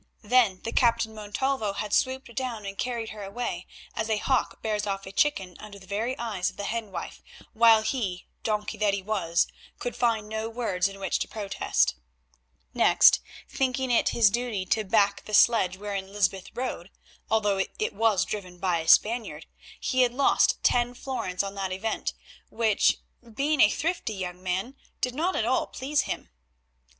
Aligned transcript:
Then 0.23 0.61
the 0.63 0.71
Captain 0.71 1.13
Montalvo 1.13 1.73
had 1.73 1.93
swooped 1.93 2.33
down 2.35 2.65
and 2.65 2.75
carried 2.75 3.09
her 3.09 3.21
away, 3.21 3.67
as 3.95 4.09
a 4.09 4.17
hawk 4.17 4.59
bears 4.63 4.87
off 4.87 5.05
a 5.05 5.11
chicken 5.11 5.55
under 5.59 5.77
the 5.77 5.85
very 5.85 6.17
eyes 6.17 6.49
of 6.49 6.57
the 6.57 6.63
hen 6.63 6.91
wife, 6.91 7.21
while 7.53 7.83
he—donkey 7.83 8.79
that 8.79 8.95
he 8.95 9.03
was—could 9.03 9.95
find 9.95 10.27
no 10.27 10.49
words 10.49 10.87
in 10.87 10.97
which 10.99 11.19
to 11.19 11.27
protest. 11.27 11.93
Next, 12.73 13.19
thinking 13.47 13.91
it 13.91 14.09
his 14.09 14.31
duty 14.31 14.65
to 14.65 14.83
back 14.83 15.25
the 15.25 15.35
sledge 15.35 15.77
wherein 15.77 16.11
Lysbeth 16.11 16.49
rode, 16.55 16.89
although 17.29 17.59
it 17.77 17.93
was 17.93 18.25
driven 18.25 18.57
by 18.57 18.79
a 18.79 18.87
Spaniard, 18.87 19.45
he 19.79 20.01
had 20.01 20.15
lost 20.15 20.63
ten 20.63 20.95
florins 20.95 21.43
on 21.43 21.53
that 21.53 21.71
event, 21.71 22.13
which, 22.49 22.97
being 23.35 23.61
a 23.61 23.69
thrifty 23.69 24.15
young 24.15 24.41
man, 24.41 24.75
did 24.99 25.13
not 25.13 25.35
at 25.35 25.45
all 25.45 25.67
please 25.67 26.01
him. 26.09 26.31